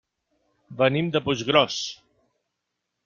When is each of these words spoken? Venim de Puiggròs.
Venim 0.79 1.11
de 1.17 1.21
Puiggròs. 1.27 1.77